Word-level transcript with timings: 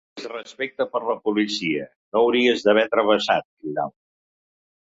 No 0.17 0.19
tens 0.19 0.29
respecte 0.29 0.87
per 0.93 1.01
la 1.09 1.15
policia, 1.29 1.85
no 2.15 2.23
hauries 2.23 2.65
d’haver 2.69 2.89
travessat!, 2.97 3.49
cridava. 3.61 3.95